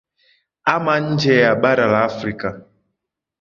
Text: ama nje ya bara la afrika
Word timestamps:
ama 0.73 0.93
nje 1.09 1.33
ya 1.43 1.51
bara 1.61 1.85
la 1.91 1.99
afrika 2.07 2.47